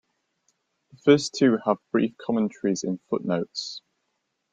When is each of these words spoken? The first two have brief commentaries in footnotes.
The 0.89 0.97
first 0.97 1.35
two 1.35 1.59
have 1.63 1.77
brief 1.91 2.15
commentaries 2.17 2.83
in 2.83 2.97
footnotes. 3.07 3.83